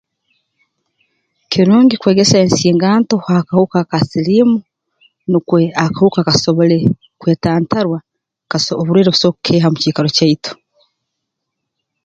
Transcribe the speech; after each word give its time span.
Kirungi 1.51 1.95
kwegesa 2.01 2.35
ensinganto 2.45 3.15
ha 3.25 3.37
kahuka 3.47 3.79
ka 3.89 3.99
siliimu 4.09 4.57
nukwe 5.31 5.61
akahuka 5.83 6.19
kasobole 6.27 6.77
kwetantarwa 7.19 7.99
kaso 8.51 8.71
oburwaire 8.79 9.09
buso 9.11 9.27
kukeeha 9.35 9.67
mu 9.71 9.77
kiikaro 9.81 10.09
kyaitu 10.15 10.51